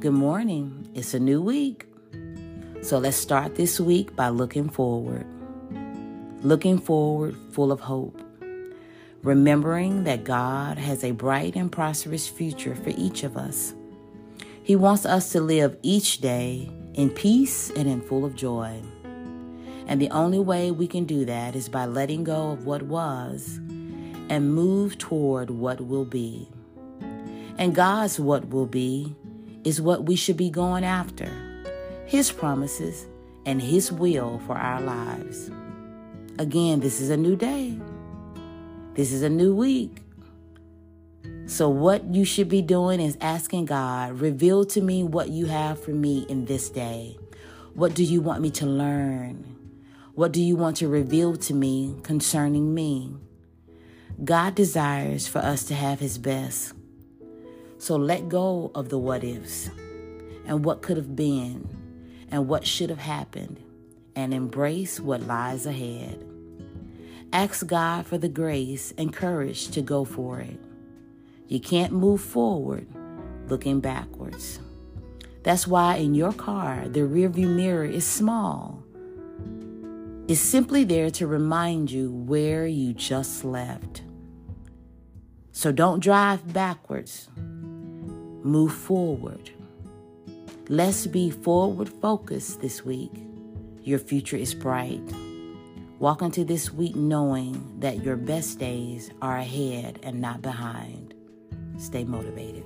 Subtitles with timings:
[0.00, 0.88] Good morning.
[0.94, 1.84] It's a new week.
[2.80, 5.26] So let's start this week by looking forward.
[6.40, 8.18] Looking forward full of hope.
[9.22, 13.74] Remembering that God has a bright and prosperous future for each of us.
[14.62, 18.80] He wants us to live each day in peace and in full of joy.
[19.86, 23.60] And the only way we can do that is by letting go of what was
[24.30, 26.48] and move toward what will be.
[27.58, 29.14] And God's what will be
[29.64, 31.30] is what we should be going after
[32.06, 33.06] His promises
[33.46, 35.50] and His will for our lives.
[36.38, 37.78] Again, this is a new day,
[38.94, 40.02] this is a new week.
[41.46, 45.82] So, what you should be doing is asking God, reveal to me what you have
[45.82, 47.18] for me in this day.
[47.74, 49.56] What do you want me to learn?
[50.14, 53.16] What do you want to reveal to me concerning me?
[54.22, 56.74] God desires for us to have His best.
[57.80, 59.70] So let go of the what ifs
[60.44, 61.66] and what could have been
[62.30, 63.58] and what should have happened
[64.14, 66.22] and embrace what lies ahead.
[67.32, 70.60] Ask God for the grace and courage to go for it.
[71.48, 72.86] You can't move forward
[73.48, 74.60] looking backwards.
[75.42, 78.84] That's why in your car, the rearview mirror is small.
[80.28, 84.02] It's simply there to remind you where you just left.
[85.50, 87.29] So don't drive backwards
[88.42, 89.50] move forward.
[90.68, 93.12] Let's be forward focused this week.
[93.82, 95.02] Your future is bright.
[95.98, 101.14] Walk into this week knowing that your best days are ahead and not behind.
[101.78, 102.64] Stay motivated.